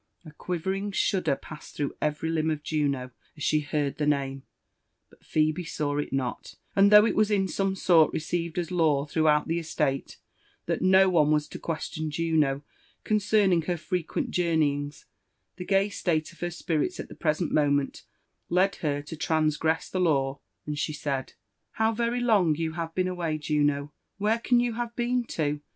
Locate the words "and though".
6.75-7.05